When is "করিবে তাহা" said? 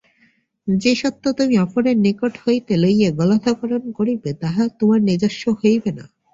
3.97-4.63